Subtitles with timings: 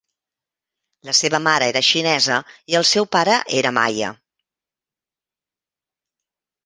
[1.09, 2.39] La seva mare era xinesa
[2.73, 4.13] i el seu pare era Maia.